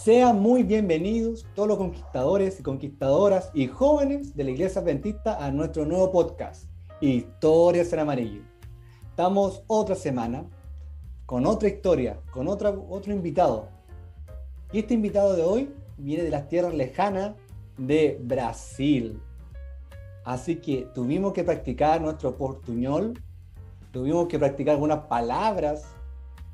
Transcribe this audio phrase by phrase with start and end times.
[0.00, 5.52] Sean muy bienvenidos todos los conquistadores y conquistadoras y jóvenes de la Iglesia Adventista a
[5.52, 6.64] nuestro nuevo podcast,
[7.00, 8.42] Historias en Amarillo.
[9.10, 10.44] Estamos otra semana
[11.24, 13.68] con otra historia, con otra, otro invitado.
[14.72, 17.36] Y este invitado de hoy viene de las tierras lejanas
[17.76, 19.22] de Brasil.
[20.24, 23.22] Así que tuvimos que practicar nuestro portuñol,
[23.92, 25.84] tuvimos que practicar algunas palabras,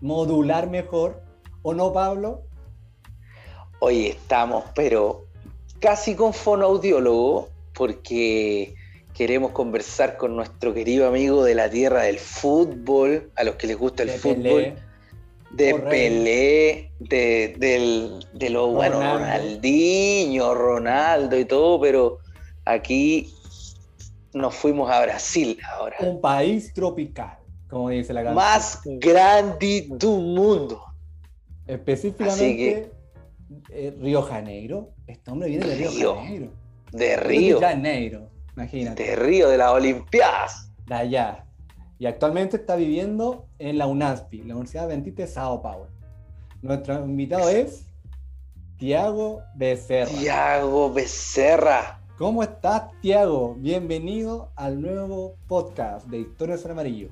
[0.03, 1.23] modular mejor,
[1.63, 2.48] ¿o no, Pablo?
[3.81, 5.27] Hoy estamos, pero
[5.81, 8.75] casi con fonoaudiólogo, porque
[9.15, 13.77] queremos conversar con nuestro querido amigo de la tierra del fútbol, a los que les
[13.79, 14.77] gusta el De fútbol, Pelé.
[15.51, 15.91] de Correcto.
[15.91, 19.19] Pelé, de, del- de lo bueno, Ronaldo.
[19.19, 22.19] Ronaldinho, Ronaldo y todo, pero
[22.65, 23.33] aquí
[24.33, 25.97] nos fuimos a Brasil ahora.
[26.01, 27.39] Un país tropical,
[27.71, 28.35] como dice la canción.
[28.45, 30.83] Más grande do mundo.
[31.67, 32.91] Específicamente
[33.71, 34.95] eh, Río Janeiro.
[35.07, 36.15] Este hombre viene de Río, Río.
[36.17, 36.53] Janeiro.
[36.93, 39.03] De Río, De Janeiro, imagínate.
[39.03, 40.73] de Río, de las Olimpiadas.
[40.87, 41.45] De allá.
[41.99, 45.91] Y actualmente está viviendo en la UNASPI, la Universidad Adventista de Sao Paulo.
[46.63, 47.87] Nuestro invitado es
[48.79, 50.11] Tiago Becerra.
[50.11, 52.01] Tiago Becerra.
[52.17, 53.55] ¿Cómo estás, Tiago?
[53.59, 57.09] Bienvenido al nuevo podcast de Historias en Amarillo.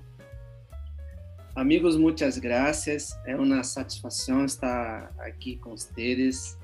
[1.57, 3.19] Amigos, muchas gracias.
[3.27, 6.59] É uma satisfação estar aqui com vocês.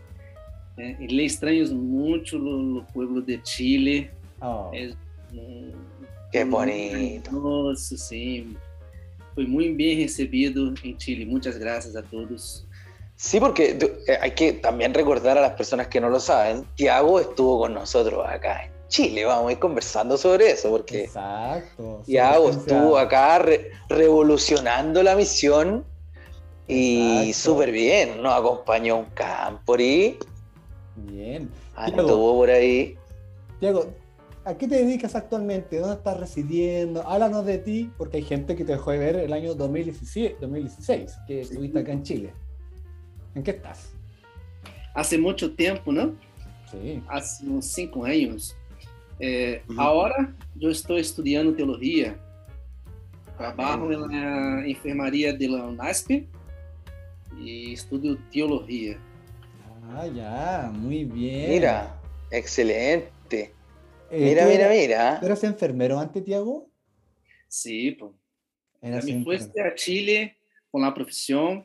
[0.77, 4.11] É, e le extraño muito o, o pueblo de Chile.
[4.41, 7.33] Oh, É um, um- bonito.
[7.33, 8.55] Nossa, sim.
[9.35, 11.25] Fui muito bem recebido em Chile.
[11.25, 12.67] Muchas gracias a todos.
[13.17, 17.21] Sí, porque eh, hay que también recordar a las personas que no lo saben, Tiago
[17.21, 22.03] estuvo con nosotros acá en Chile, vamos a ir conversando sobre eso, porque exacto.
[22.05, 25.85] Su presencia- estuvo acá re- revolucionando la misión
[26.69, 30.19] y súper bien, nos acompañó un Campori,
[30.97, 31.51] Bien.
[31.75, 32.99] anduvo por ahí.
[33.61, 33.87] Tiago,
[34.45, 35.79] ¿a qué te dedicas actualmente?
[35.79, 37.01] ¿Dónde estás residiendo?
[37.09, 41.13] Háblanos de ti, porque hay gente que te dejó de ver el año 2017, 2016,
[41.27, 42.33] que estuviste acá en Chile.
[43.35, 43.91] ¿En qué estás?
[44.95, 46.13] Hace muito tempo, não?
[46.71, 47.03] Sí.
[47.09, 48.55] Há uns cinco anos.
[49.21, 49.81] É, Uhum.
[49.81, 52.19] Agora, eu estou estudando teologia.
[53.37, 56.29] Trabalho na enfermaria de la UNASP
[57.39, 58.99] e estudo teologia.
[59.91, 61.51] Ah, ya, muy bien.
[61.51, 63.53] Mira, excelente.
[64.11, 65.21] Eh, Mira, ¿tú mira, mira.
[65.21, 66.69] ¿Tú eras enfermero antes, Tiago?
[67.49, 68.15] Sim, pô.
[68.81, 70.33] Eras Me fui a Chile
[70.71, 71.65] com a profissão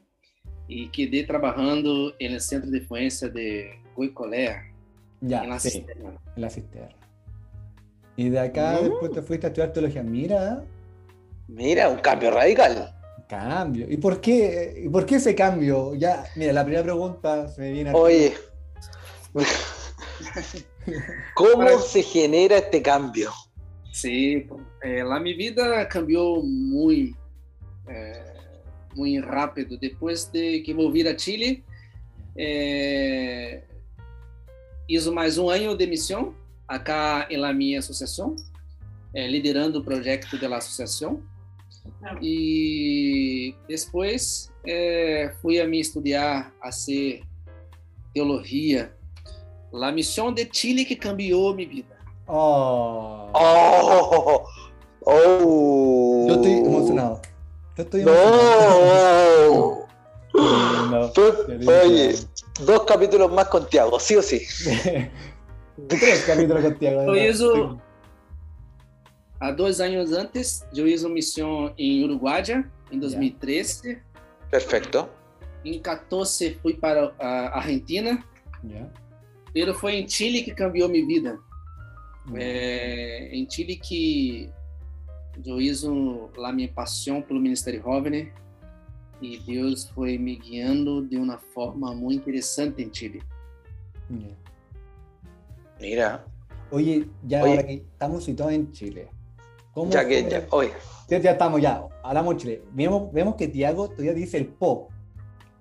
[0.70, 4.66] e quedei trabalhando no centro de influência de Goicolea,
[5.22, 6.14] Ya, em la sí, cisterna.
[6.36, 6.97] en la cisterna.
[8.18, 8.90] Y de acá Mm.
[8.90, 10.04] después te fuiste a estudiar teología.
[10.04, 10.64] Mira,
[11.48, 12.94] Mira, un cambio radical.
[13.30, 13.86] cambio.
[13.90, 15.94] ¿Y por qué, y por qué ese cambio?
[15.96, 18.34] Ya, mira, la primera pregunta se me viene al Oye,
[21.36, 23.32] ¿cómo Para- se genera este cambio?
[24.48, 24.60] Pô.
[24.84, 27.18] É, lá minha vida cambiou muito,
[27.88, 28.34] é,
[28.96, 29.78] muito rápido.
[29.78, 31.64] Depois de que vou vir a Chile,
[32.38, 33.64] é,
[34.88, 36.34] fiz mais um ano de missão
[36.68, 38.36] acá em la minha associação,
[39.14, 41.22] é, liderando o projeto da associação.
[42.22, 47.22] E depois é, fui a me estudar a ser
[48.14, 48.94] teologia.
[49.72, 51.98] La missão de Chile que cambiou minha vida.
[52.28, 53.30] Oh.
[53.34, 54.46] ¡Oh!
[55.06, 56.26] ¡Oh!
[56.28, 57.22] Yo estoy emocionado.
[57.78, 59.88] Yo estoy emocionado.
[60.34, 61.12] ¡No!
[61.84, 62.16] Oye,
[62.60, 64.42] dos capítulos más con Tiago, sí o sí.
[66.26, 67.06] Capítulos con Tiago.
[67.06, 67.30] Yo ¿verdad?
[67.30, 67.82] hizo-
[69.40, 74.02] Há dois anos antes, eu fiz uma missão em Uruguaiana, em 2013.
[74.50, 75.08] Perfecto.
[75.64, 78.24] Em 14, fui para a Argentina.
[79.54, 81.40] Pero foi em Chile que cambiou minha vida.
[82.34, 84.50] É, em Chile que
[85.46, 85.84] eu fiz
[86.36, 88.32] lá minha paixão pelo Ministério Jovem
[89.22, 93.22] e Deus foi me guiando de uma forma muito interessante em Chile.
[94.10, 94.30] Ya.
[95.80, 96.26] Mira,
[96.72, 97.52] Oye, ya Oye.
[97.52, 99.10] ahora que estamos situados en Chile.
[99.74, 100.72] ¿cómo ya que ya, oye,
[101.08, 101.82] Ya, ya estamos, ya.
[102.04, 102.62] Hablamos Chile.
[102.74, 104.90] Vemos, vemos que Tiago todavía dice el po.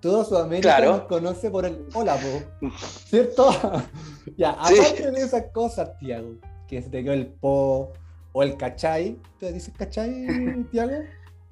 [0.01, 0.91] Todo Sudamérica Claro.
[0.97, 2.67] nos conoce por el hola, po.
[3.05, 3.49] ¿Cierto?
[4.37, 4.75] ya, Sí.
[4.79, 6.35] aparte de esas cosas, Tiago,
[6.67, 7.93] que se te quedó el po
[8.33, 9.17] o el cachai.
[9.39, 10.91] ¿Tú dices cachai, Tiago?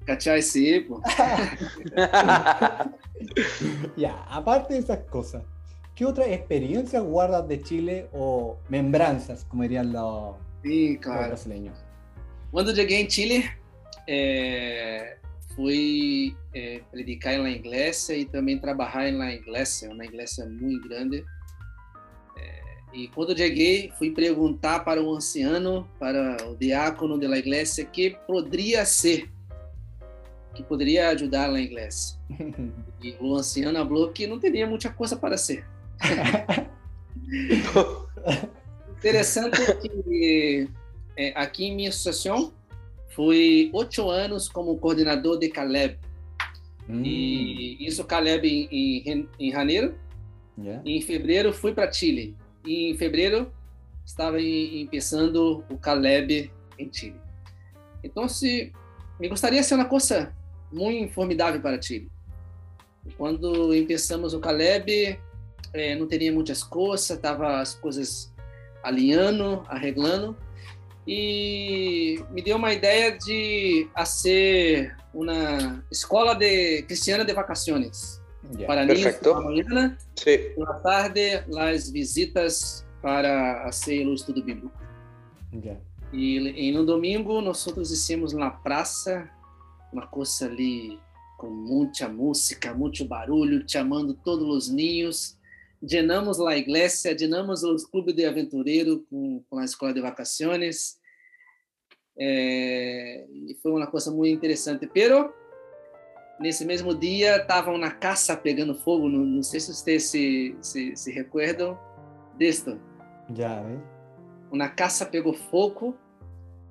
[0.04, 1.00] Cachai, sim, pô.
[3.96, 5.42] Ya, aparte de esas cosas,
[5.96, 11.28] ¿qué otras experiencias guardas de Chile o membranzas, como dirían los, los claro.
[11.28, 11.76] brasileños?
[12.52, 13.50] Quando eu cheguei em Chile,
[14.06, 15.16] é,
[15.54, 21.24] fui é, predicar na igreja e também trabalhar na igreja, uma igreja muito grande.
[22.36, 22.60] É,
[22.92, 28.84] e quando cheguei, fui perguntar para o anciano, para o diácono da igreja, que poderia
[28.84, 29.30] ser,
[30.54, 32.16] que poderia ajudar na igreja.
[33.02, 35.64] E o anciano falou que não teria muita coisa para ser.
[38.98, 40.68] Interessante que
[41.16, 42.52] é, aqui em minha associação
[43.14, 45.98] fui oito anos como coordenador de Caleb.
[46.88, 47.02] Hum.
[47.04, 49.94] E isso Caleb em, em, em janeiro.
[50.58, 50.82] Yeah.
[50.86, 52.34] em fevereiro fui para Chile.
[52.64, 53.52] E em fevereiro
[54.04, 57.20] estava começando o Caleb em Chile.
[58.02, 58.72] Então, se
[59.18, 60.34] me gostaria de ser uma coisa
[60.72, 62.10] muito formidável para Chile.
[63.16, 65.18] Quando começamos o Caleb,
[65.72, 68.32] é, não teria muitas coisas, estava as coisas
[68.82, 70.36] alinhando, arreglando,
[71.06, 78.20] e me deu uma ideia de ser uma escola de cristiana de vacaciones.
[78.54, 78.66] Yeah.
[78.66, 80.52] Para niños por manhã, sí.
[80.54, 84.70] por tarde, as visitas para fazer o estudo bíblico.
[85.52, 85.80] Yeah.
[86.12, 89.28] E, e, no domingo nós hicimos na praça
[89.92, 90.98] uma coisa ali
[91.38, 95.35] com muita música, muito barulho, chamando todos os ninhos
[95.82, 100.98] llenamos a igreja, llenamos o clube de aventureiro com, com a escola de vacaciones.
[102.18, 104.86] É, e foi uma coisa muito interessante.
[104.86, 105.32] Pero
[106.40, 109.08] nesse mesmo dia estavam na caça pegando fogo.
[109.08, 111.78] Não, não sei se vocês se, se, se recordam
[112.38, 112.80] disto.
[113.34, 113.82] Já, hein?
[114.50, 115.96] Uma caça pegou fogo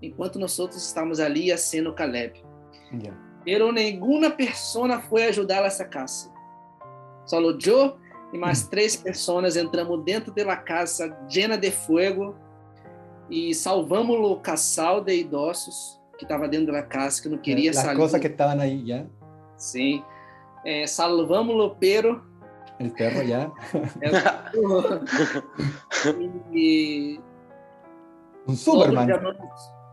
[0.02, 2.42] enquanto nós outros estávamos ali acendo Caleb.
[2.92, 3.20] Yeah.
[3.44, 6.34] Pero nenhuma pessoa foi ajudar essa caça.
[7.26, 7.58] Só eu
[8.36, 12.36] e mais três pessoas entramos dentro da casa llena de fogo
[13.30, 17.92] e salvamos o casal de idosos que estava dentro da casa que não queria sair.
[17.92, 19.06] As coisas que estavam aí, já.
[19.58, 20.04] Sim.
[20.66, 22.22] É, salvamos o perro.
[22.80, 23.50] O perro, já.
[26.52, 27.20] e,
[28.48, 29.08] um Superman.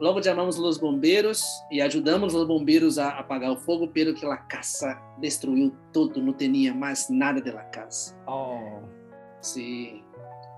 [0.00, 4.37] Logo chamamos os bombeiros e ajudamos os bombeiros a apagar o fogo, pelo que a
[4.37, 8.17] casa destruiu tudo, não tinha mais nada da casa.
[8.27, 8.83] Oh.
[9.41, 10.03] Sim.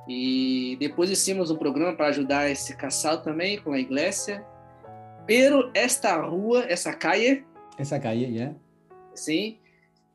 [0.09, 4.45] E depois hicimos um programa para ajudar esse casal também com a igreja.
[5.27, 7.45] Pero esta rua, essa calle,
[7.79, 8.55] essa calle, yeah.
[9.15, 9.59] Sim.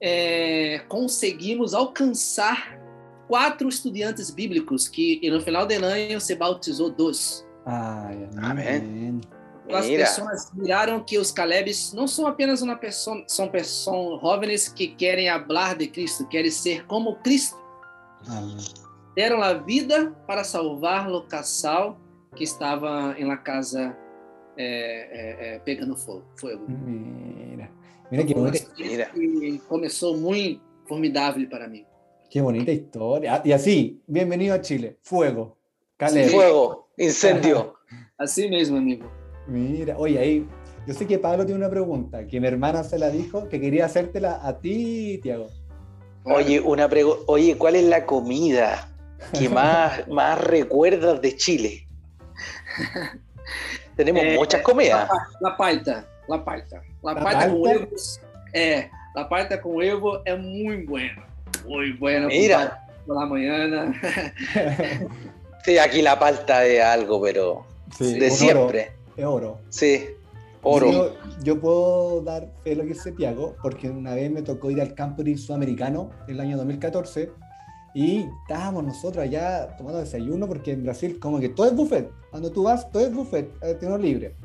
[0.01, 2.79] É, conseguimos alcançar
[3.27, 7.45] quatro estudantes bíblicos que no final do ano se bautizou dois.
[7.71, 9.21] Ai, amém.
[9.71, 14.87] As pessoas miraram que os Calebes não são apenas uma pessoa, são pessoas jovens que
[14.87, 17.55] querem falar de Cristo, querem ser como Cristo.
[18.27, 18.57] Amém.
[19.15, 21.99] Deram a vida para salvar o casal
[22.35, 23.95] que estava em la casa
[24.57, 26.25] é, é, é, pegando fogo.
[26.39, 26.65] fogo.
[26.67, 27.69] Mira,
[28.09, 28.71] mira que bonita.
[28.77, 29.11] Mira.
[29.67, 31.85] começou muito formidável para mim.
[32.31, 33.41] Que bonita história.
[33.45, 34.97] E assim, bem-vindo a Chile.
[35.03, 35.55] Fuego.
[35.97, 36.29] Caleb.
[36.29, 36.88] Fuego.
[36.99, 37.75] Incendio.
[38.17, 39.09] Así mismo, amigo.
[39.47, 40.47] Mira, oye, ahí,
[40.85, 43.85] yo sé que Pablo tiene una pregunta, que mi hermana se la dijo, que quería
[43.85, 45.47] hacértela a ti, Tiago.
[46.25, 46.87] Oye, una
[47.27, 48.89] Oye, ¿cuál es la comida
[49.37, 51.87] que más, más recuerdas de Chile?
[53.95, 55.09] Tenemos eh, muchas comidas.
[55.39, 56.81] La, palta, la palta.
[57.01, 58.21] La, palta, con huevos.
[58.53, 61.25] Eh, la palta con huevo es muy buena.
[61.65, 62.27] Muy buena.
[62.27, 62.85] Mira.
[63.07, 63.93] Por la mañana.
[65.63, 67.65] Sí, aquí la palta es algo, pero
[67.99, 68.91] de siempre.
[69.17, 69.59] es oro.
[69.69, 70.05] Sí,
[70.63, 71.13] oro.
[71.43, 74.93] Yo, puedo dar fe lo que dice Tiago, porque una vez me tocó ir al
[74.93, 77.31] campus sudamericano en el año 2014
[77.93, 82.09] y estábamos nosotros allá tomando desayuno, porque en Brasil como que todo es buffet.
[82.29, 84.35] Cuando tú vas, todo es buffet, eh, tengo libre.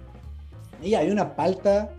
[0.82, 1.90] Y hay una palta,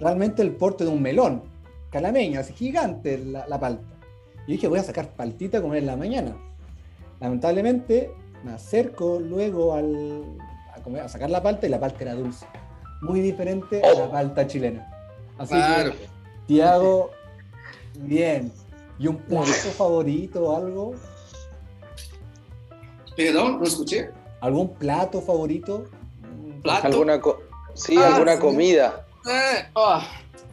[0.00, 1.42] realmente el porte de un melón,
[1.90, 3.84] calameña, así gigante la, la palta.
[4.46, 6.36] Y dije, voy a sacar paltita a comer en la mañana
[7.20, 8.10] Lamentablemente
[8.42, 10.24] me acerco luego al,
[11.02, 12.46] a, sacar la palta y la palta era dulce.
[13.02, 14.90] Muy diferente a la palta chilena.
[15.38, 15.94] Así que,
[16.46, 17.10] Tiago,
[18.00, 18.52] bien.
[18.98, 20.94] ¿Y un plato favorito o algo?
[23.16, 24.10] Perdón, no escuché.
[24.40, 25.86] ¿Algún plato favorito?
[26.62, 26.86] ¿Plato?
[26.86, 27.20] ¿Alguna
[27.74, 29.06] sí, ah, alguna comida.
[29.26, 30.00] Eh, oh,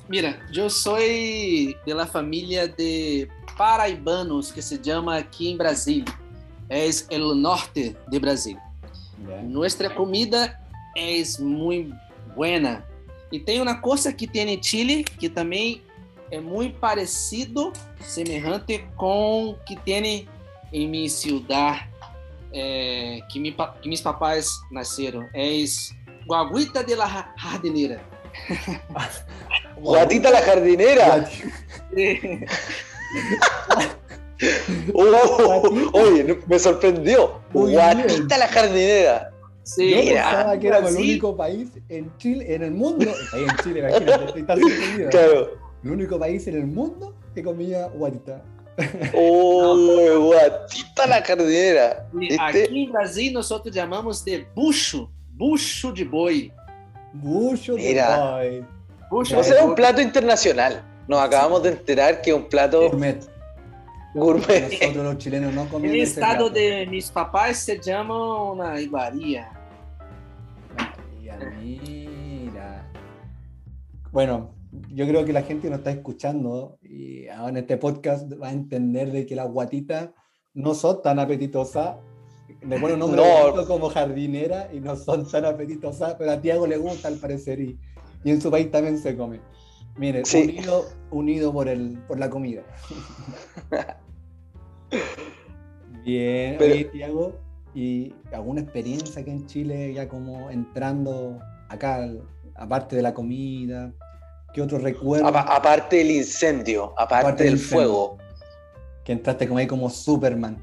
[0.08, 6.06] mira, yo soy de la familia de paraibanos que se llama aquí en Brasil.
[6.72, 8.58] Es el norte de Brasil.
[9.28, 9.44] Yeah.
[9.44, 10.60] Nuestra comida
[10.96, 11.94] es muy
[12.36, 12.86] buena.
[13.32, 15.82] E tem uma coisa que tem em Chile que também
[16.32, 20.28] é muito parecido, semelhante com que tem
[20.72, 21.88] em minha cidade,
[22.54, 25.28] é, que, mi, que meus papais nasceram.
[25.34, 25.64] É
[26.26, 28.02] guaguita de la jardineira.
[29.82, 31.30] Guatita la jardinera.
[34.94, 37.42] Oh, oye, me sorprendió.
[37.54, 38.28] Muy Guatita bien.
[38.40, 39.32] la jardinera.
[39.64, 43.44] Sí, Yo Mira, pensaba que éramos el único país en Chile, en el mundo, ahí
[43.44, 45.10] en Chile, imagínate, sorprendido.
[45.12, 45.50] Claro.
[45.84, 48.44] El único país en el mundo que comía guatita.
[49.14, 49.76] Oh,
[50.28, 52.08] guatita la jardinera.
[52.14, 52.40] E ¿Viste?
[52.40, 56.52] aqui em Brasil nós outros chamamos de bucho, bucho de boi.
[57.14, 58.18] Mucho de Mira.
[58.40, 58.66] boy.
[59.10, 59.70] Bucho O de sea, es boi.
[59.70, 60.84] un plato internacional.
[61.08, 63.20] Nos acabamos de enterar que es un plato Gourmet.
[64.14, 64.70] Gourmet.
[64.82, 66.54] Nosotros los chilenos no comemos ese estado plato.
[66.60, 69.52] de mis papás se llama una iguaria.
[71.62, 72.90] Mira.
[74.12, 74.54] Bueno,
[74.94, 78.52] yo creo que la gente nos está escuchando y ahora en este podcast va a
[78.52, 80.10] entender de que las guatitas
[80.54, 81.96] no son tan apetitosas.
[82.62, 83.22] Le ponen un nombre
[83.56, 83.66] No.
[83.66, 87.80] como jardinera y no son tan apetitosas, pero a Tiago le gusta al parecer y,
[88.24, 89.40] y en su país también se come.
[89.98, 90.44] Mire, Sí.
[90.44, 92.64] unido, unido por, el, por la comida.
[96.04, 97.36] Bien, Pero- oye, Tiago,
[97.76, 102.10] ¿y alguna experiencia aquí en Chile ya como entrando acá,
[102.56, 103.92] aparte de la comida?
[104.54, 108.18] ¿Qué otro recuerdo Apa- aparte del incendio, aparte, Aparte del fuego.
[109.06, 110.58] que entraste como ahí como Superman?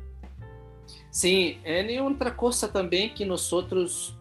[1.11, 4.15] Sim, é outra coisa também que nós outros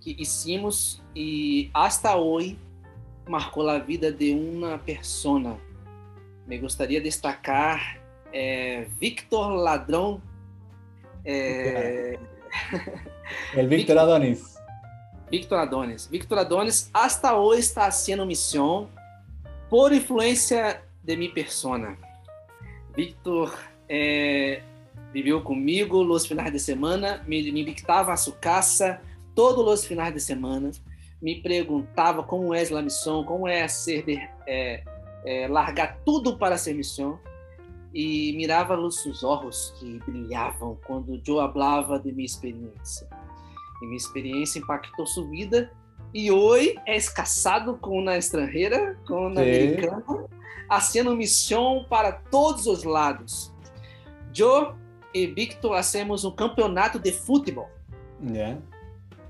[0.00, 2.56] que hicimos e hasta hoje
[3.28, 5.58] marcou a vida de uma persona.
[6.46, 8.00] Me gostaria de destacar
[8.32, 10.20] é, Victor Ladrão.
[11.24, 12.18] é,
[13.54, 14.58] El Víctor Adonis.
[15.30, 16.06] Victor Adonis.
[16.06, 18.88] Victor Adonis hasta hoje está sendo missão
[19.68, 21.98] por influência de minha persona.
[22.96, 23.54] Victor
[23.88, 24.62] é,
[25.12, 29.00] viveu comigo os finais de semana, me, me invitava a sua casa
[29.34, 30.70] todos os finais de semana,
[31.20, 34.82] me perguntava como é a missão, como é ser de, é,
[35.24, 37.18] é, largar tudo para ser missão
[37.92, 43.08] e mirava os olhos que brilhavam quando eu falava de minha experiência.
[43.82, 45.72] E minha experiência impactou sua vida.
[46.12, 49.40] E hoje é casado com uma estrangeira, com uma Sim.
[49.40, 50.04] americana,
[50.68, 53.52] haciendo missão para todos os lados.
[54.36, 54.74] Eu
[55.12, 57.68] e Victor hacemos um campeonato de futebol.
[58.22, 58.58] Ya.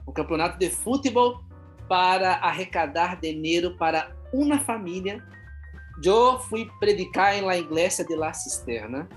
[0.07, 1.43] Um campeonato de futebol
[1.89, 5.23] para arrecadar dinheiro para uma família.
[6.05, 9.09] Eu fui predicar em la igreja de la Cisterna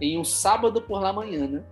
[0.00, 1.64] em um sábado por la manhã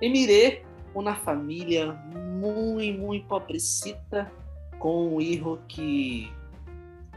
[0.00, 0.62] e mirei
[0.94, 4.30] uma família muito, muito pobrecita
[4.78, 6.30] com um filho que,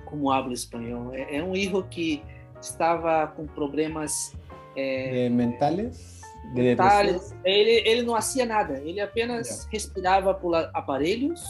[0.06, 2.22] como habla espanhol, é, é um filho que
[2.62, 4.34] estava com problemas
[4.76, 6.22] é, De mentales,
[6.54, 7.08] de mentais.
[7.08, 7.40] depresión.
[7.44, 11.44] Ele, ele não fazia nada, ele apenas respirava por aparelhos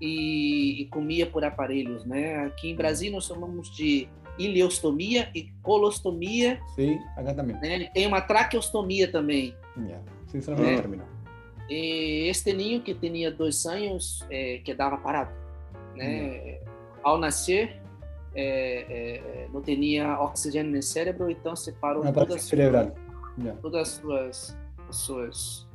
[0.00, 2.46] e, e comia por aparelhos, né?
[2.46, 4.08] Aqui em Brasil nós chamamos de
[4.38, 7.58] ileostomia e colostomia, Sí, acá también.
[7.60, 7.90] né?
[7.94, 9.54] Tem uma traqueostomia também.
[9.76, 10.00] Ya.
[10.26, 10.76] Sí, son los Eh.
[10.76, 11.06] términos.
[11.70, 15.30] E este ninho que tinha dois anos é, quedava parado,
[15.96, 16.58] né?
[17.02, 17.80] Ao nascer
[18.34, 18.86] é,
[19.46, 22.92] é, não tinha oxigênio no cérebro, então separou todas cerebral.
[23.42, 23.54] Ya.
[23.62, 24.56] todas as suas,
[24.88, 25.66] as suas,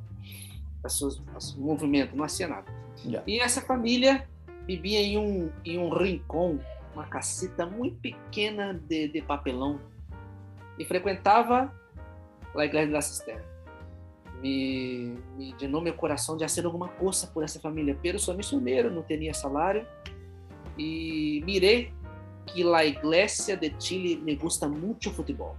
[0.84, 2.66] as suas, os movimentos, não fazia nada.
[3.06, 3.24] Ya.
[3.26, 4.28] E essa família
[4.66, 6.60] vivia em um, em um rincão,
[6.94, 9.80] uma casita muito pequena de, de papelão
[10.78, 11.74] e frequentava
[12.56, 13.44] a igreja da cisterna.
[14.42, 17.98] Me, me llenou meu coração de fazer alguma coisa por essa família.
[18.02, 19.86] Pero sou missioneiro, não tinha salário
[20.78, 21.92] e mirei
[22.46, 25.56] que a igreja de Chile me gusta muito futebol.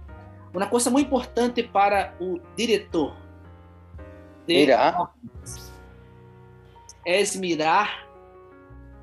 [0.53, 3.15] Uma coisa muito importante para o diretor
[4.45, 5.09] de Mira.
[7.05, 8.07] É mirar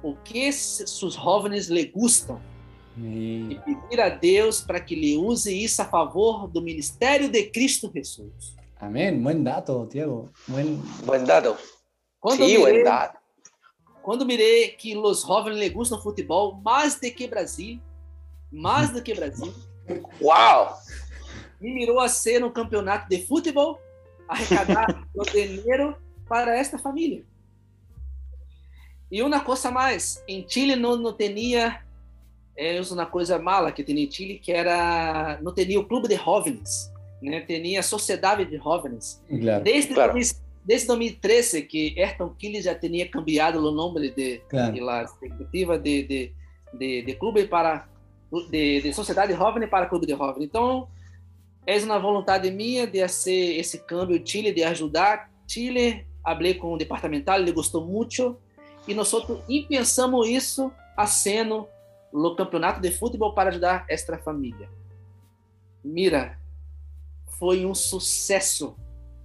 [0.03, 2.41] o que seus jovens lhe gustam
[2.97, 7.91] e pedir a Deus para que lhe use isso a favor do ministério de Cristo
[7.95, 8.57] Jesus.
[8.81, 9.21] Amén.
[9.23, 10.31] Buen dato, Tiago.
[10.47, 10.81] Buen.
[11.05, 11.57] Buen dato.
[12.21, 13.19] Quando, sí, mirei, buen dato.
[14.03, 17.81] quando mirei que os jovens lhe gustam futebol mais do que Brasil,
[18.51, 19.53] mais do que Brasil,
[20.21, 20.75] ¡Wow!
[21.61, 23.81] me mirou a ser um campeonato de futebol,
[24.29, 25.97] arrecadar o dinheiro
[26.29, 27.25] para esta família.
[29.11, 31.83] E uma coisa mais, em Chile não, não tinha
[32.57, 36.17] é uma coisa mala que tinha em Chile, que era não tinha o clube de
[36.17, 37.41] jovens, né?
[37.43, 39.23] Tinha a sociedade de jovens.
[39.29, 40.13] Claro, Desde, Claro.
[40.13, 44.71] 2000 desde 2013 que Ayrton Kill já tinha cambiado o nome de, claro.
[44.71, 46.33] de la expectativa de, de,
[46.75, 47.89] de, de clube para
[48.51, 50.45] de, de sociedade jovem para clube de jovem.
[50.45, 50.87] Então,
[51.67, 56.07] é uma vontade minha de fazer esse câmbio Chile, de ajudar Chile.
[56.23, 58.37] Falei com o departamental, ele gostou muito
[58.89, 59.13] e nós
[59.69, 61.69] pensamos isso a sendo
[62.11, 64.69] no campeonato de futebol para ajudar esta família.
[65.85, 66.39] Mira,
[67.39, 68.75] foi um sucesso.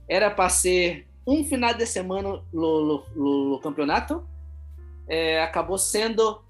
[0.07, 4.27] Era para ser um final de semana no campeonato,
[5.07, 6.41] é, acabou sendo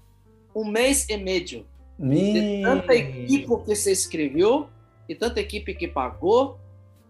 [0.54, 1.64] um mês e meio.
[1.96, 4.68] De tanta equipe que se inscreveu
[5.08, 6.58] e tanta equipe que pagou,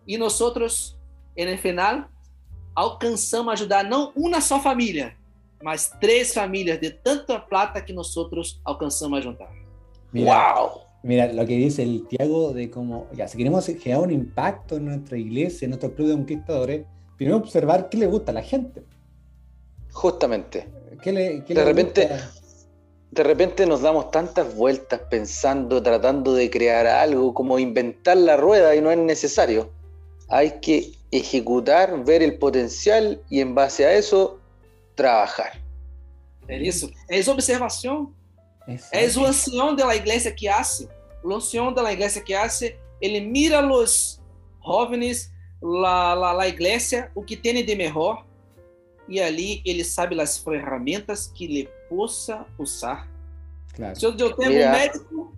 [0.06, 0.98] e nós outros,
[1.34, 2.04] no final,
[2.74, 5.16] alcançamos ajudar não uma só família,
[5.62, 9.50] mas três famílias de tanta plata que nós outros alcançamos a juntar.
[10.12, 10.82] Mira, ¡Wow!
[11.02, 14.86] Mira, lo que dice el Tiago de cómo, ya, si queremos generar un impacto en
[14.86, 16.86] nuestra iglesia, en nuestro club de conquistadores,
[17.18, 18.82] primero observar qué le gusta a la gente.
[19.92, 20.66] Justamente.
[21.02, 22.30] ¿Qué le, qué de le repente, gusta?
[23.10, 28.74] de repente nos damos tantas vueltas pensando, tratando de crear algo, como inventar la rueda
[28.74, 29.70] y no es necesario.
[30.28, 34.40] Hay que ejecutar, ver el potencial y en base a eso
[34.94, 35.60] trabajar.
[36.48, 36.92] É isso.
[37.08, 38.12] É observação.
[38.66, 38.94] Exacto.
[38.94, 40.88] É o ancião da igreja que hace.
[41.22, 44.20] O ancião da igreja que hace, ele mira os
[44.64, 48.26] jovens, la, la, la igreja, o que tem de melhor,
[49.08, 53.08] e ali ele sabe as ferramentas que ele possa usar.
[53.74, 53.96] Claro.
[53.96, 54.68] Se eu, eu tenho Mira.
[54.68, 55.36] um médico,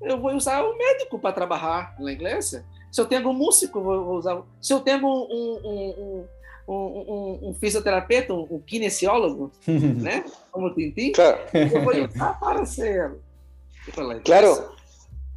[0.00, 2.64] eu vou usar o médico para trabalhar na igreja.
[2.90, 4.42] Se eu tenho um músico, eu vou vou usar.
[4.60, 6.28] Se eu tenho um, um,
[6.66, 10.24] um, um, um, fisioterapeuta, um, um kinesiólogo, né?
[10.50, 11.38] Como o Tintin, Claro.
[12.12, 13.12] usar para ser.
[14.24, 14.72] Claro.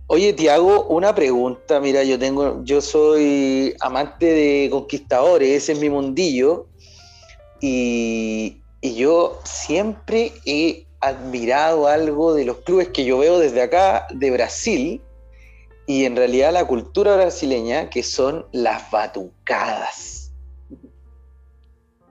[0.10, 1.82] Oye, te hago una pregunta.
[1.82, 6.68] Mira, yo tengo, yo soy amante de conquistadores, ese es mi mundillo.
[7.60, 14.08] Y, y yo siempre he admirado algo de los clubes que yo veo desde acá,
[14.14, 15.02] de Brasil,
[15.86, 20.27] y en realidad la cultura brasileña, que son las batucadas.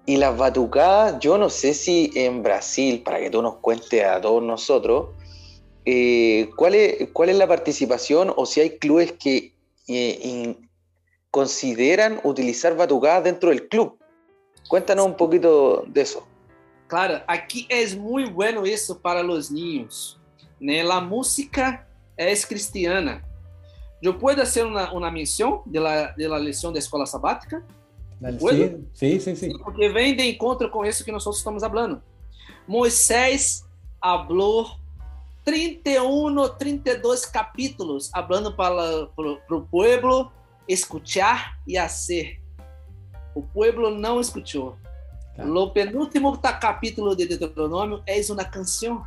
[0.06, 4.20] Y las batucadas, yo no sé si en Brasil, para que tú nos cuentes a
[4.20, 5.08] todos nosotros,
[5.84, 9.52] eh, ¿cuál, es, ¿cuál es la participación o si hay clubes que
[9.88, 10.56] eh,
[11.30, 13.98] consideran utilizar batucadas dentro del club?
[14.68, 16.26] Cuéntanos un poquito de eso.
[16.88, 20.18] Claro, aqui é muito bueno isso para os niños.
[20.60, 20.82] Né?
[20.82, 23.24] A música é cristiana.
[24.00, 27.64] Eu posso fazer uma, uma menção de la, de la lição da escola sabática,
[28.38, 28.80] ¿Puedo?
[28.92, 29.58] Sí, sí, sí, sí.
[29.62, 32.02] porque vem de encontro com isso que nós estamos falando.
[32.66, 33.64] Moisés
[34.00, 34.76] falou
[35.44, 40.32] 31, 32 capítulos, falando para, para o povo
[40.66, 42.40] escuchar e hacer.
[43.34, 44.76] O povo não escutou.
[45.36, 45.54] Claro.
[45.54, 49.04] O penúltimo capítulo de Deuteronômio é uma canção.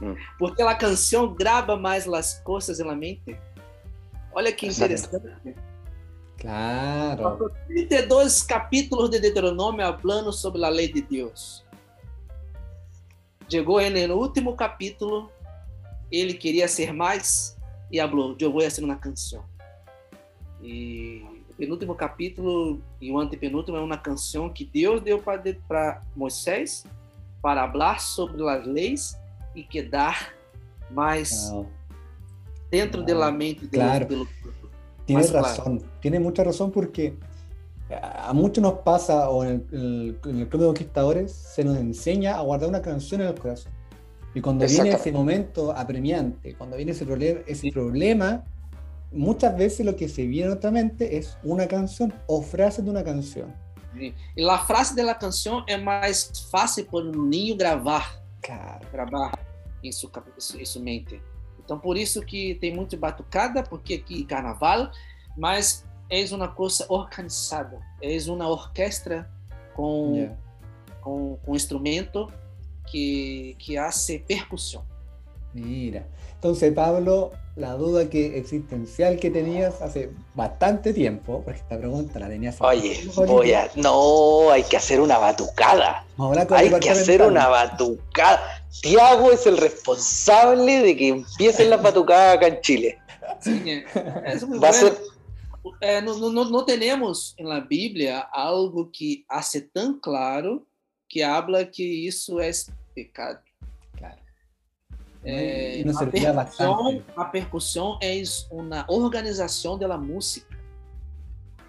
[0.00, 0.14] Hum.
[0.38, 3.36] Porque a canção grava mais as coisas na mente.
[4.32, 5.54] Olha que interessante.
[6.40, 7.50] Claro.
[7.68, 11.62] 32 capítulos de Deuteronômio falando sobre a lei de Deus.
[13.48, 15.30] Chegou no último capítulo,
[16.10, 17.56] ele queria ser mais
[17.92, 19.44] e falou: Eu vou fazer uma canção.
[20.62, 25.20] E o penúltimo capítulo e o antepenúltimo é uma canção que Deus deu
[25.68, 26.84] para Moisés
[27.42, 29.18] para falar sobre as leis
[29.54, 30.32] e que dar
[30.90, 31.50] mais
[32.70, 33.20] dentro Claro.
[33.20, 34.06] da mente de Claro.
[34.06, 34.28] de-
[35.10, 37.16] Tienes Más razón, tienes mucha razón porque
[38.00, 42.36] a muchos nos pasa, o en el, en el Club de Conquistadores, se nos enseña
[42.36, 43.72] a guardar una canción en el corazón.
[44.32, 48.44] Y cuando viene ese momento apremiante, cuando viene ese, problema, ese problema,
[49.10, 52.90] muchas veces lo que se viene a nuestra mente es una canción o frases de
[52.92, 53.52] una canción.
[53.96, 54.14] E
[54.48, 58.86] a frase da canção é mais fácil para um ninho gravar, Claro.
[58.92, 59.32] gravar
[59.82, 61.20] em sua, cabe- em sua mente.
[61.70, 64.90] Então, por isso que tem muito batucada, porque aqui é carnaval,
[65.36, 69.30] mas é uma coisa organizada, é uma orquestra
[69.72, 70.36] com, Ya.
[71.00, 72.28] com, com instrumento
[72.88, 74.84] que, que hace percussão.
[75.54, 76.08] Mira.
[76.34, 82.28] Entonces, Pablo, la duda que existencial que tenías hace bastante tiempo, porque esta pregunta la
[82.28, 83.70] tenías hace Oye, voy a.
[83.76, 86.04] No, hay que hacer una batucada.
[86.50, 88.59] Hay que hacer una batucada.
[88.70, 92.98] Tiago es el responsable de que empiecen las batucadas acá en Chile.
[93.40, 93.84] Sim, é,
[94.32, 94.96] é muito Va a bueno.
[94.96, 95.10] ser.
[95.80, 100.66] É, não, não, não temos na Bíblia algo que hace tão claro
[101.08, 102.50] que habla que isso é
[102.94, 103.40] pecado.
[105.22, 110.58] É, nos a, percussão, a percussão é uma organização da música.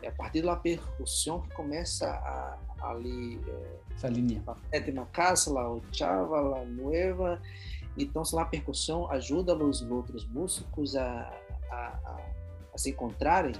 [0.01, 4.41] É a partir da percussão que começa a, ali é, Esa línea.
[4.47, 7.39] a sétima casa, a oitava, a nueva.
[7.97, 11.29] Então, a percussão ajuda os outros músicos a,
[11.71, 12.17] a, a,
[12.73, 13.53] a se encontrarem.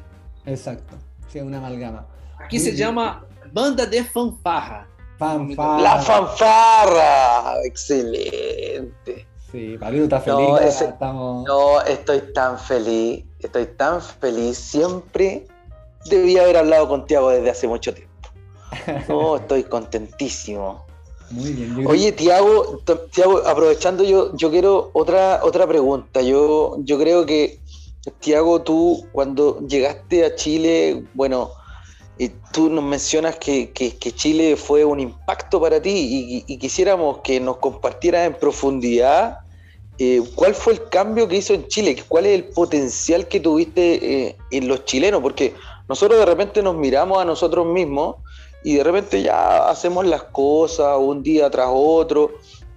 [0.46, 0.96] Exacto.
[1.28, 2.08] Sí, una amalgama.
[2.40, 4.88] Aqui se chama banda de fanfarra.
[5.18, 5.82] Fanfarra.
[5.82, 7.56] La fanfarra.
[7.66, 9.28] Excelente.
[9.52, 10.40] Sí, Pablito está feliz.
[10.48, 11.46] No, ese- estamos...
[11.48, 14.58] No, estoy tan feliz, estoy tan feliz.
[14.58, 15.46] Siempre
[16.06, 18.11] debía haber hablado con Tiago desde hace mucho tiempo.
[19.08, 20.86] No, estoy contentísimo.
[21.30, 21.88] Muy bien.
[21.88, 26.22] Oye, Tiago, Tiago, aprovechando yo, yo quiero otra, otra pregunta.
[26.22, 27.62] Yo, yo creo que,
[28.20, 31.52] Tiago, tú cuando llegaste a Chile, bueno,
[32.52, 37.20] tú nos mencionas que, que- que Chile fue un impacto para ti y, y quisiéramos
[37.24, 39.38] que nos compartieras en profundidad
[39.98, 44.28] eh, cuál fue el cambio que hizo en Chile, cuál es el potencial que tuviste
[44.28, 45.54] eh, en los chilenos, porque
[45.88, 48.18] nosotros de repente nos miramos a nosotros mismos
[48.64, 52.32] y de repente ya hacemos las cosas un día tras otro,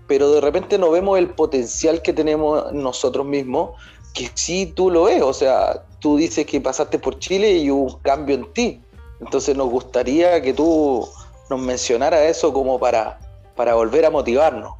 [0.06, 3.70] pero de repente no vemos el potencial que tenemos nosotros mismos,
[4.14, 7.94] que sí tú lo ves, o sea, tú dices que pasaste por Chile y hubo
[7.94, 8.80] un cambio en ti,
[9.20, 11.08] entonces nos gustaría que tú
[11.50, 13.18] nos mencionaras eso como para,
[13.56, 14.74] para volver a motivarnos.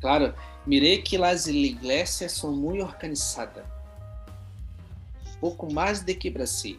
[0.00, 0.34] Claro,
[0.66, 3.64] mirei que as iglesias são muito organizadas.
[5.40, 6.78] Pouco mais do que Brasil.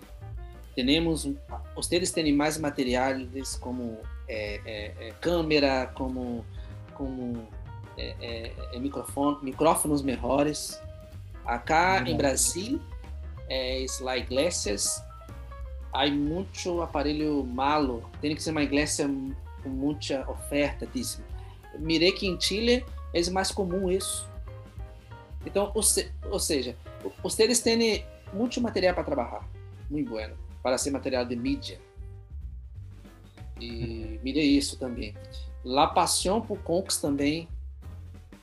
[0.85, 1.27] Temos,
[1.75, 3.97] vocês têm mais materiais como
[4.29, 6.45] é, é, câmera, como,
[6.93, 7.47] como
[7.97, 10.79] é, é, é, microfone, micrófonos melhores.
[11.43, 12.15] Acá em.
[12.15, 12.79] Brasil,
[13.49, 15.03] é, las iglesias,
[15.91, 18.07] há muito aparelho malo.
[18.21, 19.09] Tem que ser uma igreja
[19.63, 21.23] com muita oferta, disse.
[21.79, 22.85] Mirei que em Chile
[23.15, 24.29] é mais comum isso.
[25.43, 26.75] Então, ou, se, ou seja,
[27.23, 29.49] vocês têm muito material para trabalhar,
[29.89, 30.35] muito bueno,
[30.67, 31.79] para ser material de mídia.
[33.57, 35.15] E mirei isso também.
[35.63, 37.47] La paixão por Conks também,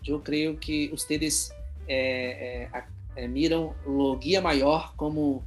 [0.06, 1.52] eu creio que vocês
[1.86, 2.84] é, é,
[3.14, 5.44] é, miram o guia maior como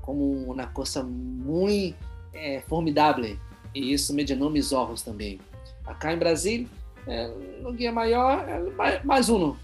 [0.00, 1.98] como uma coisa muito
[2.32, 3.36] é, formidável
[3.74, 5.40] e isso me llenou meus olhos também.
[5.84, 6.68] Acá em Brasil,
[7.08, 7.28] é,
[7.64, 9.56] o guia maior é mais, mais um,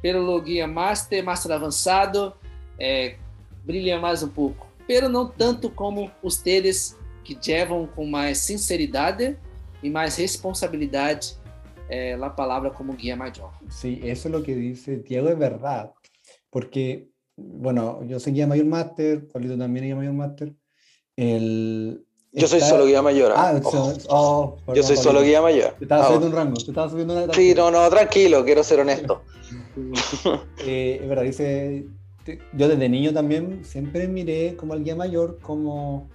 [0.00, 2.32] pelo guia master, master avançado,
[2.78, 3.16] é,
[3.64, 9.36] brilha mais um pouco, pero não tanto como os teres que levam com mais sinceridade
[9.82, 11.36] e mais responsabilidade
[11.88, 13.52] é, a palavra como guia maior.
[13.70, 15.92] Sí, eso es lo que dice Diego, es verdad.
[16.50, 20.54] Porque, bueno, yo soy guía mayor máster, Pablito también es guía mayor máster.
[21.16, 23.32] El, Yo soy solo guía mayor.
[23.36, 23.60] Ah,
[24.08, 25.74] oh, Yo perdón, soy solo guía mayor.
[25.78, 28.64] Te estaba Ah, subiendo un rango, te estaba subiendo una Sí, no, no, tranquilo, quiero
[28.64, 29.22] ser honesto.
[30.66, 31.84] Eh, es verdad, dice,
[32.52, 36.08] yo desde niño también siempre miré como al guía mayor como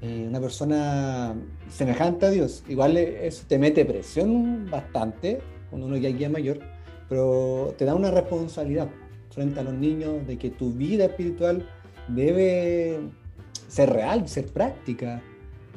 [0.00, 1.34] eh, una persona
[1.68, 2.62] semejante a Dios.
[2.68, 5.40] Igual eh, eso te mete presión bastante
[5.70, 6.60] cuando uno ya es guía mayor,
[7.08, 8.88] pero te da una responsabilidad
[9.30, 11.68] frente a los niños de que tu vida espiritual
[12.08, 13.00] debe
[13.68, 15.22] ser real, ser práctica,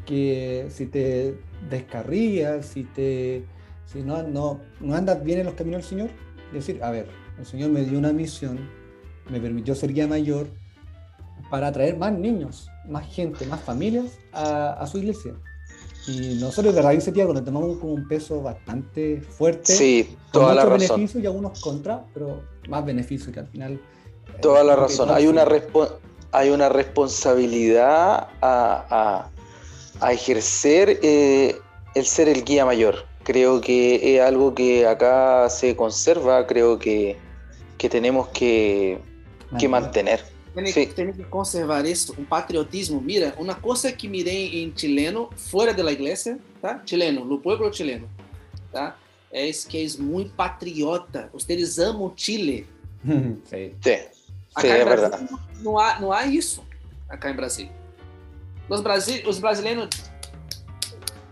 [0.06, 1.36] que si te
[1.70, 3.44] descarrías, si, te,
[3.86, 6.10] si no, no, no andas bien en los caminos del Señor,
[6.54, 7.08] decir, a ver,
[7.40, 8.60] el Señor me dio una misión,
[9.30, 10.48] me permitió ser guía mayor
[11.50, 15.34] para atraer más niños, más gente, más familias a, a su iglesia.
[16.08, 20.66] Y nosotros de raíz Santiago nos tomamos como un peso bastante fuerte, Sí, toda la
[20.66, 20.80] razón.
[20.98, 23.74] beneficios y algunos contras, pero más beneficios que al final.
[23.74, 25.12] eh, Toda la razón.
[25.12, 25.46] Hay una,
[26.32, 29.30] hay una responsabilidad a, a-
[30.00, 31.56] a ejercer eh,
[31.94, 33.06] el ser el guía mayor.
[33.24, 37.18] Creo que es algo que acá se conserva, creo que,
[37.78, 39.00] que tenemos que,
[39.58, 40.24] que mantener.
[40.54, 43.00] Tem, que conservar isso, um patriotismo.
[43.00, 46.82] Mira, uma coisa que mirei em chileno, fora da igreja, tá?
[46.86, 48.10] Chileno, no pueblo chileno,
[48.72, 48.98] tá?
[49.32, 51.30] É isso que é muito patriota.
[51.32, 52.68] Vocês amam Chile.
[53.46, 53.74] Sí.
[53.82, 53.98] Sí,
[54.60, 55.10] sí, Acá es verdad.
[55.10, 56.64] Brasil não há, não há isso.
[57.10, 57.70] Acá em Brasil.
[58.70, 59.90] Os, Brasi os brasileiros,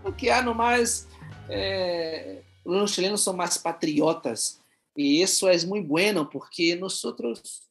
[0.04, 1.06] o que há no mais,
[1.48, 4.60] é, os chilenos são mais patriotas.
[4.96, 7.69] E isso é muito bueno, porque nós outros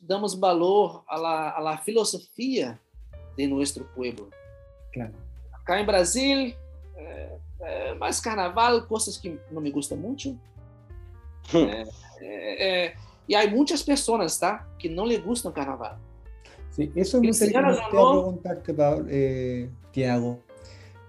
[0.00, 2.78] damos valor à la, filosofia
[3.36, 4.30] de nosso povo.
[4.92, 5.14] Claro.
[5.52, 6.54] Acá em Brasil,
[6.96, 10.38] é, é mais carnaval, coisas que não me gustam muito.
[11.54, 11.68] Hum.
[11.68, 11.84] É,
[12.20, 12.96] é, é,
[13.28, 14.66] e há muitas pessoas, tá?
[14.78, 15.98] Que não lhe gustam carnaval.
[16.70, 17.90] Sí, eso me gustaría Ronaldo.
[17.90, 20.40] preguntarte, Pablo, eh, Tiago.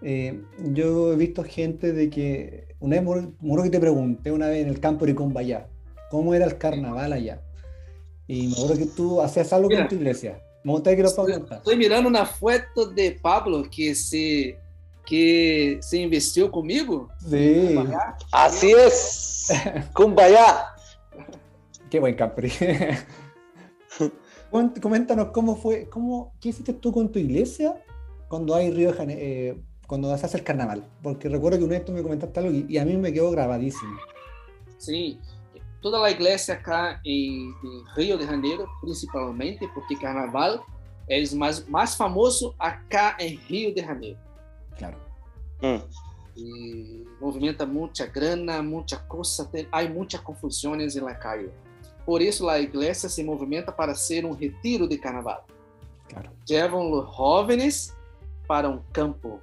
[0.02, 0.44] Eh,
[0.74, 3.28] yo he visto gente de que, una vez,
[3.64, 5.70] que te pregunté una vez en el campo de Cumbayá,
[6.12, 7.42] ¿cómo era el carnaval allá?
[8.28, 9.82] Y me acuerdo que tú hacías algo Mira.
[9.82, 10.42] con tu iglesia.
[10.64, 11.58] Me gustaría que lo contar.
[11.58, 14.58] Estou mirando na foto de Pablo que se
[15.06, 17.10] que se investiu comigo.
[17.20, 17.76] Sí,
[18.32, 19.50] Así es.
[19.94, 20.68] Kumbaya.
[21.90, 22.50] qué buen Capri.
[24.82, 27.76] Coméntanos cómo fue, cómo, qué hiciste tú con tu iglesia
[28.30, 30.88] cuando hay Río de Jane- eh, cuando se hace el carnaval.
[31.02, 33.32] Porque recuerdo que una vez tú me comentaste algo y, y a mí me quedó
[33.32, 33.98] grabadísimo.
[34.78, 35.20] Sim.
[35.84, 40.66] Toda a igreja acá em, em, Rio de Janeiro, principalmente, porque Carnaval
[41.10, 44.18] é mais, mais famoso acá em Rio de Janeiro.
[44.80, 44.98] Claro.
[45.62, 45.82] Hum.
[46.38, 51.52] E movimenta muita grana, muita coisa, tem, há muitas confusões na calle.
[52.06, 55.46] Por isso, a igreja se movimenta para ser um retiro de Carnaval.
[56.08, 56.32] Claro.
[56.50, 57.96] Levam os jovens
[58.48, 59.40] para um campo,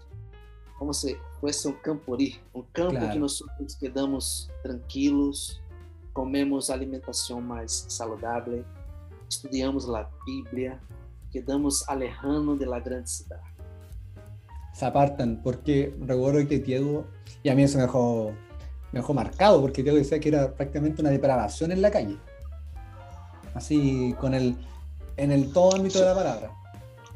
[0.79, 3.13] como se fosse um campori, um campo claro.
[3.13, 3.43] que nós
[3.79, 5.61] quedamos tranquilos,
[6.21, 8.63] comemos alimentação mais saudável,
[9.27, 10.79] estudamos a Bíblia,
[11.33, 13.41] quedamos alejando de la grande cidade.
[14.75, 17.07] Se apartan, porque recuerdo que Diego,
[17.43, 18.33] y a mí eso me dejó,
[18.93, 22.19] me dejó marcado, porque Diego decía que era prácticamente una depravación en la calle.
[23.55, 24.57] Así, con el,
[25.17, 26.51] en el todo ámbito de la palabra.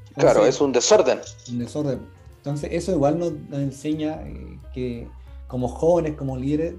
[0.09, 1.21] Entonces, claro, es un desorden.
[1.51, 2.09] Un desorden.
[2.39, 5.09] Entonces, eso igual nos, nos enseña eh, que
[5.55, 6.75] como jóvenes, como líderes,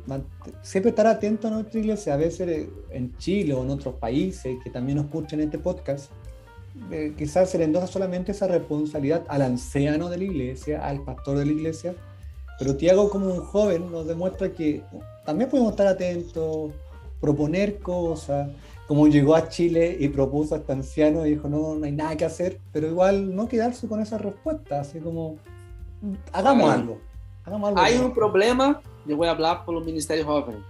[0.61, 2.13] siempre estar atentos a nuestra iglesia.
[2.13, 6.11] A veces eh, en Chile o en otros países que también nos escuchan este podcast,
[6.91, 11.37] eh, quizás se le endosa solamente esa responsabilidad al anciano de la iglesia, al pastor
[11.37, 11.95] de la iglesia,
[12.59, 14.83] pero Tiago como un joven nos demuestra que
[15.25, 16.73] también podemos estar atentos,
[17.21, 18.49] proponer cosas,
[18.89, 22.17] como llegó a Chile y propuso a este anciano y dijo, no, no hay nada
[22.17, 25.37] que hacer, pero igual no quedarse con esa respuesta, así como,
[26.33, 27.14] hagamos algo.
[27.45, 28.81] Algo Hay un problema,
[29.29, 30.63] hablar por el Ministerio Joven.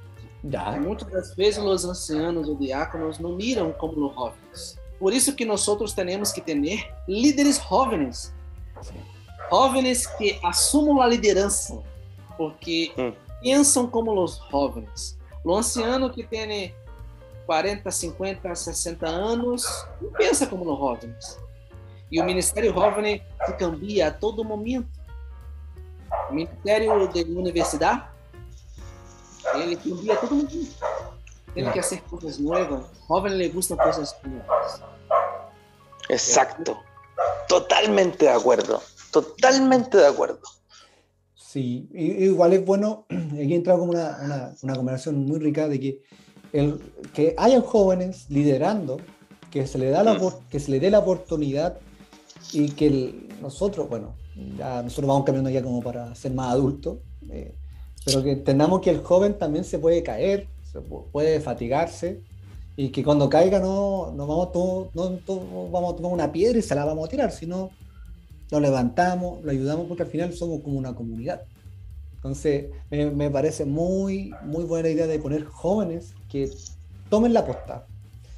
[0.43, 0.71] Ya.
[0.79, 4.79] Muitas das vezes os ancianos ou diáconos não miram como os jovens.
[4.99, 6.55] Por isso que nós temos que ter
[7.07, 8.33] líderes jovens.
[9.49, 11.81] Jovens que assumam a liderança,
[12.37, 13.13] porque hum.
[13.41, 15.17] pensam como os jovens.
[15.43, 16.73] O anciano que tem
[17.45, 21.39] 40, 50, 60 anos, não pensa como os jovens.
[22.11, 24.87] E o Ministério Jovem se cambia a todo momento.
[26.29, 28.03] O Ministério de Universidade,
[29.55, 30.75] ele cambia a todo momento.
[31.55, 32.85] Ele quer hacer coisas novas.
[33.07, 34.81] Jovem le gustan coisas novas.
[36.09, 36.77] Exacto.
[37.47, 38.81] Totalmente de acuerdo.
[39.11, 40.41] Totalmente de acuerdo.
[41.35, 46.01] Sí, igual es bueno, aquí entra como una, una, una conversación muy rica de que
[46.51, 46.81] el,
[47.13, 48.97] que hayan jóvenes liderando,
[49.51, 50.49] que se le, da la, mm.
[50.49, 51.79] que se le dé la oportunidad
[52.53, 56.97] y que nosotros, bueno, nosotros vamos cambiando ya como para ser más adultos,
[57.29, 57.55] eh,
[58.05, 62.21] pero que entendamos que el joven también se puede caer, se puede fatigarse
[62.75, 66.61] y que cuando caiga no, no, vamos, todo, no, vamos a tomar una piedra y
[66.61, 67.71] se la vamos a tirar, sino
[68.51, 71.41] lo levantamos, lo ayudamos porque al final somos como una comunidad.
[72.15, 76.49] Entonces, me, me, parece muy, muy buena idea de poner jóvenes que
[77.09, 77.85] tomen la aposta.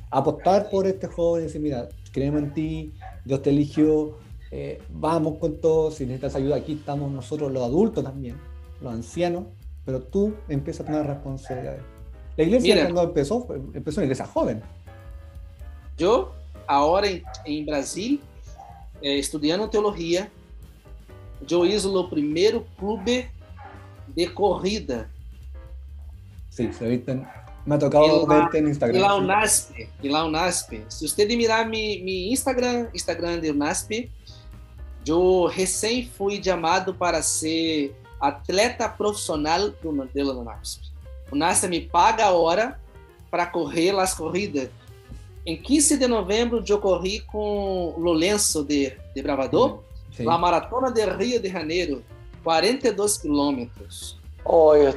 [0.09, 2.93] Apostar por este joven y decir, mira, creemos en ti,
[3.25, 4.17] Dios te eligió,
[4.49, 8.38] eh, vamos con todo, si necesitas ayuda, aquí estamos nosotros los adultos también,
[8.82, 9.43] los ancianos,
[9.86, 11.84] pero tú empiezas a tomar responsabilidades.
[12.36, 14.63] La iglesia Mira, cuando empezó, empezó una iglesia joven.
[15.95, 16.34] Yo,
[16.65, 18.19] ahora en, en Brasil,
[19.03, 20.27] eh, estudiando teología,
[21.45, 25.08] yo hice el primer club de corrida.
[26.49, 27.21] Sí, se viste,
[27.67, 28.97] me ha tocado la, verte en Instagram.
[28.97, 30.86] E lá UNASP, e lá UNASP.
[30.88, 34.10] Se você mirar mi, mi Instagram, Instagram de UNASP,
[35.06, 40.82] eu recém fui chamado para ser atleta profissional do modelo UNASP.
[41.30, 42.80] O NASA me paga a hora
[43.30, 44.69] para correr as corridas.
[45.45, 49.84] Em 15 de novembro, eu corri com o Lourenço de, de Bravador,
[50.15, 50.27] Sim.
[50.30, 52.01] a Maratona de Rio de Janeiro,
[52.43, 54.17] 42 quilômetros.
[54.45, 54.93] Oi.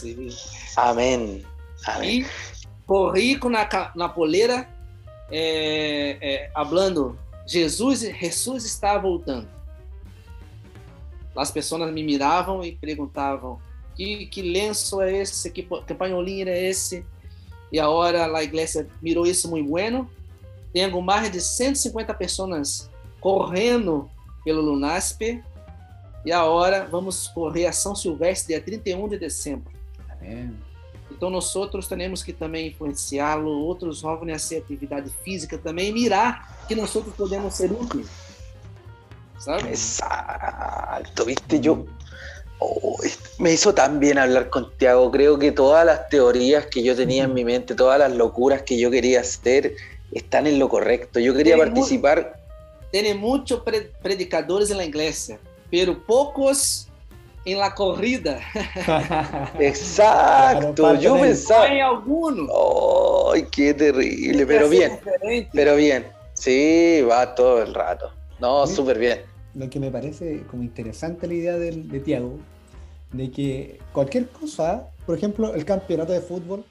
[0.00, 0.28] Sim.
[0.76, 1.44] Amém.
[1.86, 2.20] Amém.
[2.20, 2.26] E
[2.86, 4.68] corri com na, na poleira,
[5.30, 9.48] é, é, falando, Jesus, Jesus está voltando.
[11.36, 13.60] As pessoas me miravam e perguntavam,
[13.94, 15.50] que, que lenço é esse?
[15.50, 17.04] Que, que panholinho é esse?
[17.72, 20.08] E agora a igreja mirou isso muito bueno.
[20.72, 24.10] Tenho mais de 150 pessoas correndo
[24.44, 25.42] pelo Lunaspe
[26.24, 29.73] e agora vamos correr a São Silvestre, dia 31 de dezembro.
[30.24, 30.54] Amém.
[31.10, 35.92] Então, nós outros temos que também influenciá-lo, outros jovens a ser atividade física também, e
[35.92, 38.08] mirar que nós outros podemos ser úteis.
[39.38, 39.70] Sabe?
[39.70, 41.86] Exato, viste, eu,
[42.58, 42.96] oh,
[43.38, 45.10] me hizo tan bien hablar con Tiago.
[45.10, 48.78] Creo que todas las teorías que yo tenía en mi mente, todas las locuras que
[48.78, 49.76] yo quería hacer,
[50.12, 51.20] están en lo correcto.
[51.20, 52.34] Yo quería tiene participar.
[52.36, 52.44] Mu
[52.90, 55.38] tiene muchos pre predicadores en la iglesia,
[55.70, 56.83] pero pocos
[57.44, 58.40] en la corrida.
[59.58, 61.64] Exacto, claro, yo pensaba.
[61.64, 62.48] Hay algunos.
[63.32, 64.46] ¡Ay, qué terrible!
[64.46, 64.98] Pero bien,
[65.52, 66.06] pero bien.
[66.34, 68.10] Sí, va todo el rato.
[68.40, 69.20] No, súper bien.
[69.54, 72.38] Lo que me parece como interesante la idea de, de Tiago
[73.14, 76.64] de que cualquier cosa, por ejemplo, el campeonato de fútbol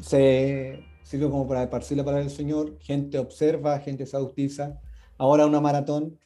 [0.00, 4.78] se sirve como para esparcir la palabra del Señor, gente observa, gente se bautiza,
[5.16, 6.18] ahora una maratón.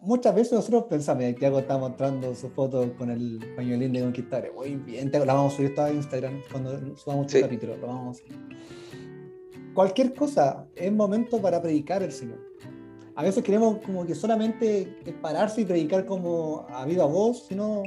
[0.00, 4.76] Muchas veces nosotros pensamos, Tiago está mostrando su foto con el pañuelín de conquistar, muy
[4.76, 8.22] bien, la vamos a subir a Instagram cuando subamos este capítulo, lo vamos
[9.74, 12.48] Cualquier cosa es momento para predicar el Señor
[13.18, 17.82] a veces queremos como que solamente pararse y predicar como a viva voz, sino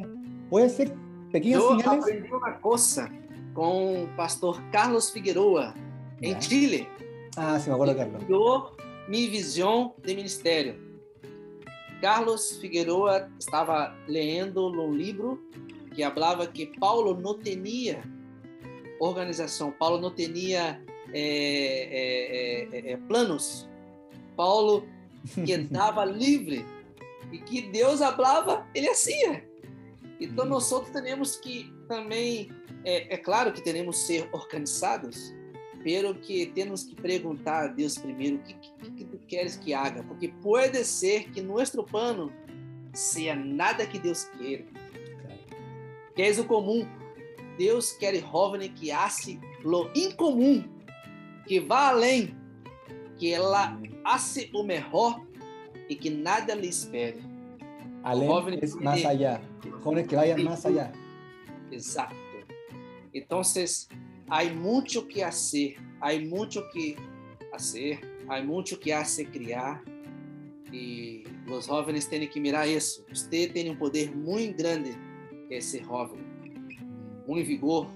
[0.50, 0.94] puede ser
[1.32, 2.04] pequeñas Yo señales.
[2.04, 3.10] aprendí una cosa
[3.54, 5.74] con pastor Carlos Figueroa
[6.20, 6.86] en Chile.
[7.38, 8.22] Ah, sí, me acuerdo, Carlos.
[9.08, 10.91] Mi visión de ministerio.
[12.02, 15.40] Carlos Figueroa estaba leyendo un libro
[15.96, 18.04] que hablaba que Paulo no tenía
[19.00, 20.84] organización, Paulo no tenía
[21.14, 23.68] eh, eh, eh, planos.
[24.36, 24.86] Paulo
[25.46, 26.66] que andava livre
[27.32, 29.48] e que Deus falava, ele hacía.
[30.20, 32.52] Então, nós temos que também,
[32.84, 35.34] é, é, claro que que ser organizados,
[35.84, 39.74] pero que temos que perguntar a Deus primeiro o que, que, que tu queres que
[39.74, 42.32] haga, porque pode ser que nosso plano
[42.94, 44.66] seja nada que Deus queira.
[46.16, 46.86] Que é o comum.
[47.58, 50.64] Deus quer jovem que hace lo incomum,
[51.46, 52.36] que vá além,
[53.18, 55.22] que ela hace o mejor
[55.90, 57.22] y que nada le espere.
[58.04, 59.42] Além es más allá.
[59.84, 60.92] Jóvenes que vayan más allá.
[61.72, 62.16] Exacto.
[63.14, 63.88] Entonces,
[64.32, 66.96] hay mucho que hacer, hay mucho que
[67.52, 69.82] hacer, hay mucho que hacer criar
[70.72, 73.04] y los jóvenes tienen que mirar eso.
[73.12, 74.96] Usted tiene un poder muy grande
[75.50, 76.22] que es ser joven,
[77.28, 77.88] muy vigor.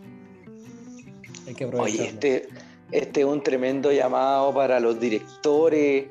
[1.48, 2.50] Hay que Oye, este,
[2.91, 6.08] este es un tremendo llamado para los directores.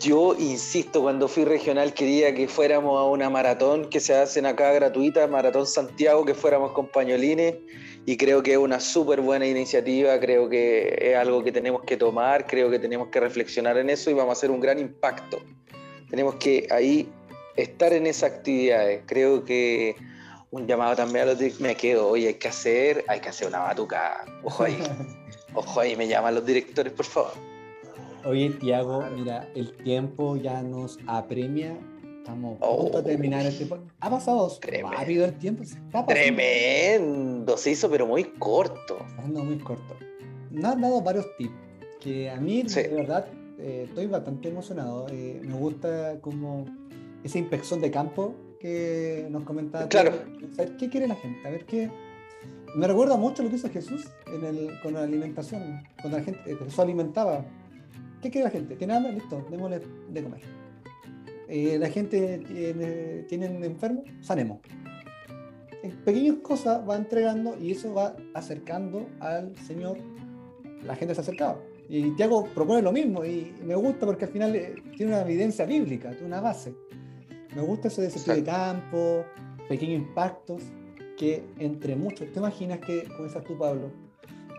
[0.00, 4.72] Yo insisto, cuando fui regional quería que fuéramos a una maratón que se hacen acá
[4.72, 7.56] gratuita, Maratón Santiago, que fuéramos con pañolines
[8.06, 11.96] y creo que es una súper buena iniciativa, creo que es algo que tenemos que
[11.96, 15.38] tomar, creo que tenemos que reflexionar en eso y vamos a hacer un gran impacto.
[16.08, 17.08] Tenemos que ahí
[17.56, 19.02] estar en esas actividades.
[19.06, 19.96] Creo que
[20.52, 23.58] un llamado también a los me quedo, oye, hay que hacer, hay que hacer una
[23.58, 24.24] batuca.
[24.44, 24.78] Ojo ahí.
[25.54, 27.32] Ojo ahí, me llaman los directores, por favor.
[28.24, 31.76] Oye, Tiago, mira, el tiempo ya nos apremia.
[32.26, 33.04] Estamos a punto de oh.
[33.04, 33.78] terminar el tiempo.
[34.00, 34.50] Ha pasado
[34.90, 35.62] rápido el tiempo.
[35.64, 38.98] Se Tremendo, se hizo, pero muy corto.
[38.98, 39.94] Está muy corto.
[40.50, 41.54] Nos han dado varios tips
[42.00, 43.28] que a mí, de verdad,
[43.60, 45.06] eh, estoy bastante emocionado.
[45.08, 46.64] Eh, me gusta como
[47.22, 49.88] esa inspección de campo que nos comentaba.
[49.88, 50.10] Claro.
[50.80, 51.46] ¿Qué quiere la gente?
[51.46, 51.88] A ver qué
[52.74, 54.04] me recuerda mucho lo que hizo Jesús
[54.82, 57.44] con la alimentación, cuando la gente, eh, Jesús alimentaba.
[58.20, 58.74] ¿Qué quiere la gente?
[58.74, 59.12] ¿Tiene hambre?
[59.12, 60.55] Listo, démosle de comer.
[61.48, 64.60] Eh, la gente tiene, tiene enfermo, sanemos.
[65.82, 69.98] En pequeñas cosas va entregando y eso va acercando al Señor.
[70.84, 71.58] La gente se acercaba.
[71.88, 75.64] Y Tiago propone lo mismo y me gusta porque al final eh, tiene una evidencia
[75.64, 76.74] bíblica, tiene una base.
[77.54, 79.24] Me gusta ese desafío de campo,
[79.68, 80.62] pequeños impactos
[81.16, 83.90] que entre muchos, ¿te imaginas que, dices tú, Pablo,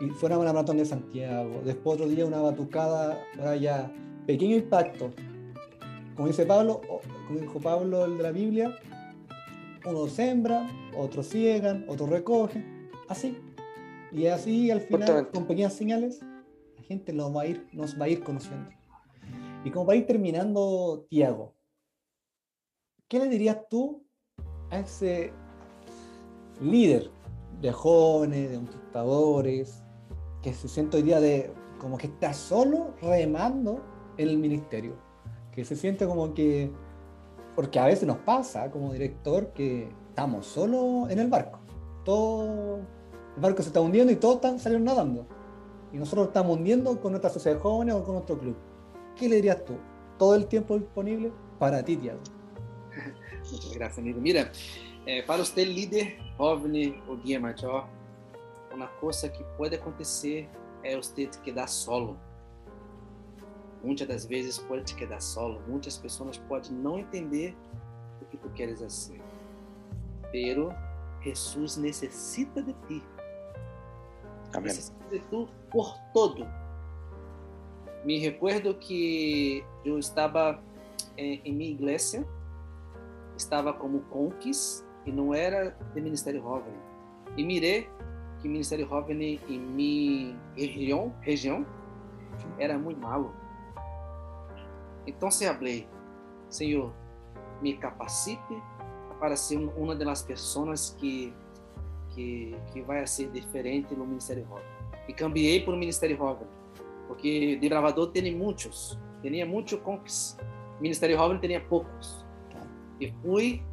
[0.02, 3.92] y fuera una maratón de Santiago, después otro día una batucada por allá,
[4.26, 5.12] pequeño impacto,
[6.18, 6.82] como dice Pablo,
[7.28, 8.76] como dijo Pablo el de la Biblia,
[9.86, 13.38] uno sembra, otros ciegan, otros recogen, así.
[14.12, 16.20] Y así al final, con pequeñas señales,
[16.76, 18.72] la gente nos va a ir, nos va a ir conociendo.
[19.64, 21.54] Y como para ir terminando, Tiago,
[23.08, 24.04] ¿qué le dirías tú
[24.72, 25.32] a ese
[26.60, 27.12] líder
[27.62, 29.84] de jóvenes, de conquistadores,
[30.42, 33.84] que se siente hoy día de como que está solo remando
[34.18, 35.07] en el ministerio,
[35.58, 36.72] que se siente como que,
[37.56, 41.60] porque a veces nos pasa como director que estamos solo en el barco,
[42.06, 42.78] todo,
[43.36, 45.26] el barco se está hundiendo y todos están saliendo nadando,
[45.92, 48.56] y nosotros estamos hundiendo con nuestra sociedad de jóvenes o con nuestro club.
[49.16, 49.74] ¿Qué le dirías tú?
[50.20, 52.20] Todo el tiempo disponible para ti, Tiago.
[53.52, 54.22] Muchas gracias, amigo.
[54.22, 54.52] Mira,
[55.08, 57.90] é, para você líder jovem ou guia maior,
[58.72, 60.48] uma coisa que pode acontecer
[60.84, 62.16] é você quedar solo.
[63.84, 65.62] Muitas das vezes pode te quedar solo.
[65.68, 67.56] Muitas pessoas podem não entender
[68.22, 69.22] o que tu queres fazer.
[70.32, 70.74] Pero
[71.22, 73.04] Jesus necessita de ti.
[74.54, 74.68] Amém.
[74.68, 76.48] Necessita de tu por todo.
[78.04, 80.62] Me recuerdo que eu estava
[81.18, 82.26] em, em minha igreja,
[83.36, 86.74] estava como conquis e não era de Ministério Jovem.
[87.36, 87.90] E mirei
[88.40, 91.66] que Ministério Jovem em minha região, região
[92.58, 93.34] era muito malo.
[95.08, 95.88] Então se falei,
[96.50, 96.94] Senhor,
[97.62, 98.62] me capacite
[99.20, 101.34] para ser uma das pessoas que
[102.10, 104.64] que que vai ser diferente no Ministério Jovem.
[105.08, 106.48] E cambiei para o Ministério Jovem,
[107.08, 110.38] porque de Bravador tem muitos, tinha muitos conquistos.
[110.80, 112.26] Ministério Jovem tinha poucos.
[113.00, 113.64] E fui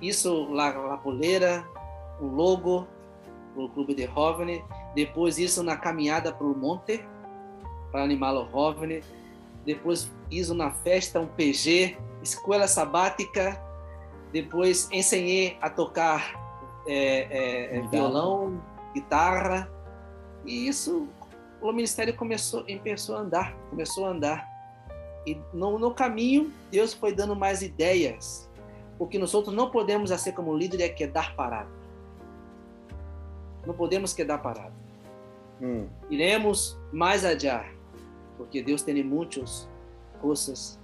[0.00, 1.66] isso lá na poleira,
[2.20, 2.86] o logo
[3.56, 4.62] o clube de jovens,
[4.94, 7.04] depois isso na caminhada para o monte
[7.90, 9.02] para animar o jovem,
[9.68, 13.62] depois isso na festa um PG, escola sabática,
[14.32, 18.62] depois ensinei a tocar é, é, violão,
[18.94, 19.70] guitarra
[20.46, 21.06] e isso
[21.60, 24.48] o ministério começou começou a andar, começou a andar
[25.26, 28.48] e no, no caminho Deus foi dando mais ideias
[28.98, 31.70] o que nós outros não podemos ser como líder é quedar parado.
[33.66, 34.74] Não podemos quedar parado.
[35.60, 35.86] Hum.
[36.10, 37.70] Iremos mais adiar,
[38.38, 39.68] porque Deus tem muitas
[40.22, 40.78] coisas,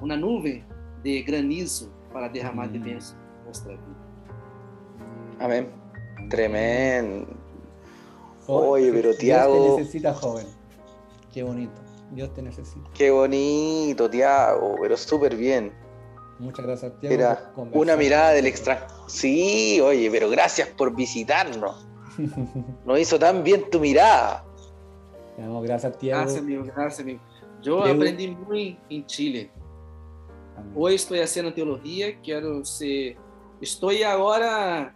[0.00, 0.64] uma nuvem
[1.02, 4.02] de granizo para derramar de bênção em nossa vida.
[5.38, 5.68] Amém.
[6.30, 7.28] Tremendo.
[8.46, 9.52] Oye, pero Tiago.
[9.52, 10.46] Dios te necesita, joven.
[11.32, 11.80] Qué bonito.
[12.12, 12.90] Dios te necesita.
[12.94, 15.72] Qué bonito, Tiago, pero súper bien.
[16.38, 17.14] Muchas gracias, Tiago.
[17.14, 18.86] Era una mirada del extra.
[19.06, 21.86] Sí, oye, pero gracias por visitarnos.
[22.84, 24.44] Nos hizo tan bien tu mirada.
[25.38, 26.22] No, gracias, Tiago.
[26.22, 27.20] Gracias, amigo, gracias, amigo.
[27.60, 27.84] Tiago...
[27.84, 29.50] aprendí muy en Chile.
[30.56, 30.72] Amém.
[30.74, 33.16] Hoje estou fazendo teologia, quero ser.
[33.60, 34.94] Estou agora.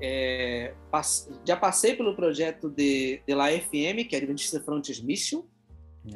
[0.00, 0.74] É,
[1.44, 5.42] já passei pelo projeto de, de La FM, que é Adventista Frontiers Mission,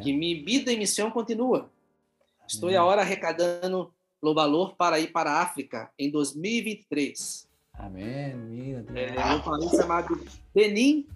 [0.03, 1.69] que minha vida e missão continua.
[2.47, 7.49] Estou agora arrecadando o valor para ir para a África em 2023.
[7.75, 8.35] Amém.
[8.37, 10.21] Mira, é, um país chamado
[10.55, 11.07] Benin,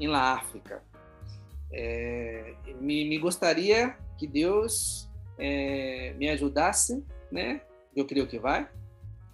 [0.00, 0.82] em La África.
[1.72, 5.08] É, me, me, gostaria que Deus
[5.38, 7.62] é, me ajudasse, né?
[7.94, 8.68] Eu creio que vai.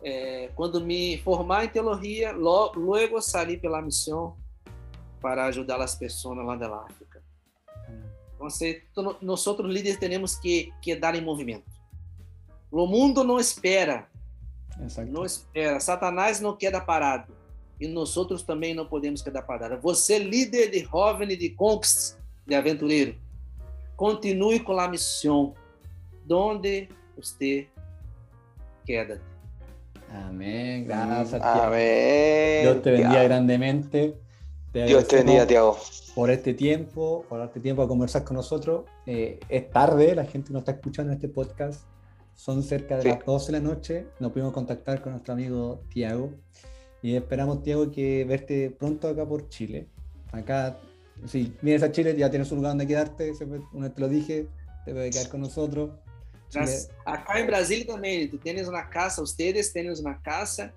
[0.03, 4.37] É, quando me formar em teologia, logo, logo sair pela missão
[5.21, 7.23] para ajudar as pessoas lá da África.
[8.41, 11.69] Então, nós outros líderes temos que, que dar em movimento.
[12.71, 14.09] O mundo não espera.
[14.81, 15.11] Exacto.
[15.11, 15.81] Não espera.
[15.81, 17.37] Satanás não queda parado.
[17.81, 19.81] E nós outros também não podemos quedar parados.
[19.83, 22.18] Você, líder de jovem de conquistas,
[22.49, 23.15] de aventureiro,
[23.95, 25.55] continue com a missão.
[26.25, 27.69] Donde você
[28.85, 29.21] queda.
[30.11, 30.87] Amén.
[30.87, 32.63] Gracias, Amén.
[32.63, 34.15] Dios te bendiga grandemente.
[34.73, 35.79] Te Dios te bendiga, Tiago.
[36.15, 38.85] Por este tiempo, por este tiempo a conversar con nosotros.
[39.07, 41.83] Eh, es tarde, la gente no está escuchando este podcast.
[42.35, 44.07] Son cerca de las 12 de la noche.
[44.21, 46.31] Nos pudimos contactar con nuestro amigo Tiago.
[47.03, 49.89] Y esperamos, Tiago, que verte pronto acá por Chile.
[50.33, 50.79] Acá,
[51.27, 53.33] si vienes a Chile, ya tienes un lugar donde quedarte.
[53.73, 54.47] Una te lo dije,
[54.85, 55.91] te puedes quedar con nosotros.
[57.05, 60.73] Acá en Brasil también, tú tienes una casa, ustedes tienen una casa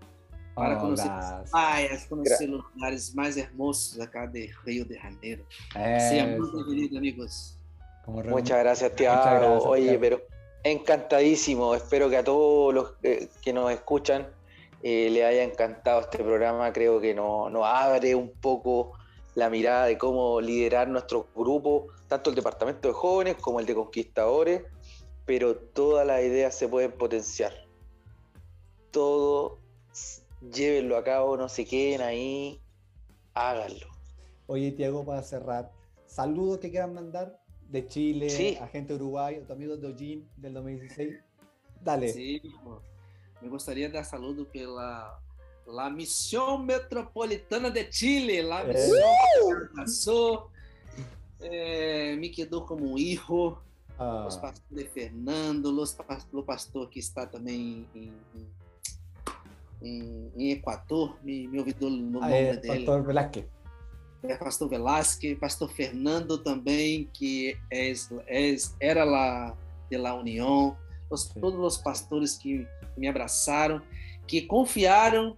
[0.54, 5.46] para oh, conocer las praias, conocer los lugares más hermosos acá de Río de Janeiro.
[5.74, 7.58] Sean muy bienvenidos, amigos.
[8.06, 9.64] Muchas gracias, Tiago.
[9.64, 10.22] Oye, pero
[10.64, 12.94] Encantadísimo, espero que a todos los
[13.42, 14.28] que nos escuchan
[14.84, 18.94] eh, les haya encantado este programa, creo que nos, abre un poco
[19.36, 23.76] la mirada de cómo liderar nuestro grupo, tanto el departamento de jóvenes como el de
[23.76, 24.64] conquistadores,
[25.26, 27.54] pero todas las ideas se pueden potenciar.
[28.92, 29.60] Todo,
[30.42, 32.62] llévenlo a cabo, no se queden ahí,
[33.34, 33.88] háganlo.
[34.48, 35.72] Oye, Tiago, para cerrar,
[36.06, 38.58] saludos que quieran mandar de Chile, sí.
[38.60, 41.16] agente Uruguay, tu amigo Dojin del 2016.
[41.82, 42.10] Dale.
[42.10, 42.42] Sí,
[43.42, 45.20] me gustaría dar saludo pela
[45.68, 48.68] la Misión Metropolitana de Chile, la é.
[48.68, 50.50] misión que passou,
[51.40, 53.58] é, me quedou como um hijo.
[53.98, 54.26] Ah.
[54.28, 55.96] Os pastores Fernando, os,
[56.34, 58.14] o pastor que está também em,
[59.82, 62.86] em, em Equador, me, me ouviu no ah, nome é, dele.
[62.86, 63.46] Pastor Velázquez
[64.24, 67.92] é pastor Velasquez, pastor Fernando também, que é,
[68.28, 69.58] é, era lá
[69.90, 70.78] de la União,
[71.10, 73.82] os, todos os pastores que me abraçaram,
[74.28, 75.36] que confiaram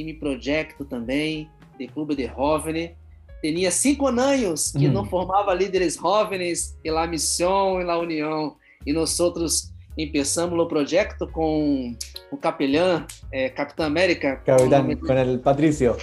[0.00, 2.92] em meu projeto também, de Clube de Jovens.
[3.40, 4.92] Tinha cinco anos que hum.
[4.92, 10.66] não formava líderes jovens em la Missão, em la União, e nós outros começamos o
[10.66, 11.96] projeto com
[12.30, 14.36] o capelão, é, Capitão América.
[14.36, 15.96] Capitão, com o Patrício.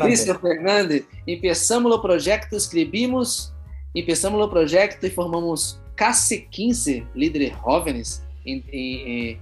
[0.00, 1.04] Patrício Fernandes.
[1.24, 3.52] Começamos o projeto, escrevimos,
[3.92, 9.40] começamos o projeto e formamos quase 15 líderes jovens em, em, em,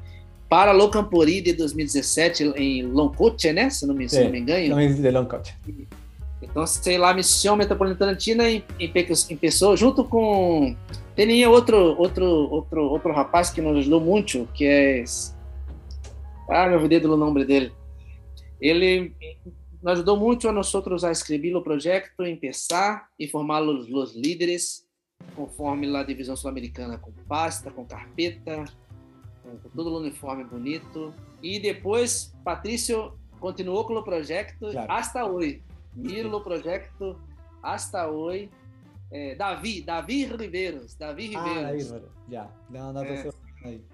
[0.50, 3.70] para o Campori de 2017 em Loncoche, né?
[3.70, 4.74] Se não me, se não me engano.
[5.64, 5.86] de.
[6.42, 8.44] Então, sei lá, Missão Metropolitana Tina
[9.38, 10.74] começou junto com
[11.14, 15.04] tinha outro, outro, outro, outro rapaz que nos ajudou muito, que é
[16.48, 17.72] Ah, me olvidei do nome dele.
[18.60, 19.12] Ele
[19.80, 20.68] nos ajudou muito a nós
[21.04, 24.84] a escrever o projeto, empezar e formar os, os líderes
[25.36, 28.64] conforme a divisão sul-americana, com pasta, com carpeta,
[29.42, 31.14] com todo o uniforme bonito.
[31.42, 34.92] E depois, Patrício continuou com o projeto claro.
[34.92, 35.62] hasta hoje.
[35.94, 37.18] Mira o projeto
[37.62, 38.50] hasta hoje.
[39.10, 41.92] Eh, Davi, Davi Riveiros, Davi ah, Riveiros.
[41.92, 43.28] Ah, já, não, não, é,
[43.64, 43.84] aí.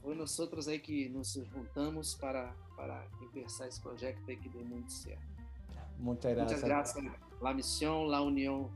[0.00, 4.64] Foi nós outros aí que nos juntamos para, para empezar esse projeto aí que deu
[4.64, 5.20] muito certo.
[5.98, 6.62] Muchas gracias.
[6.62, 7.04] Muchas gracias.
[7.40, 8.68] La misión, la unión.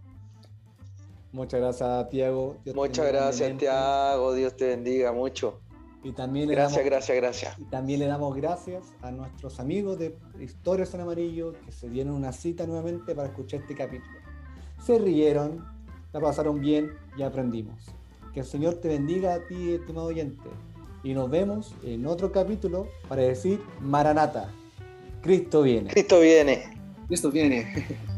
[1.33, 2.57] Muchas gracias, Tiago.
[2.75, 4.35] Muchas gracias, Tiago.
[4.35, 5.61] Dios te bendiga mucho.
[6.05, 7.59] Y también gracias, damos, gracias, gracias.
[7.59, 12.15] Y también le damos gracias a nuestros amigos de Historias en Amarillo que se dieron
[12.15, 14.13] una cita nuevamente para escuchar este capítulo.
[14.85, 15.65] Se rieron,
[16.13, 17.87] la pasaron bien y aprendimos.
[18.35, 20.51] Que el Señor te bendiga a ti, estimado oyente.
[21.03, 24.51] Y nos vemos en otro capítulo para decir Maranata.
[25.23, 25.91] Cristo viene.
[25.91, 26.65] Cristo viene.
[27.09, 27.87] Cristo viene.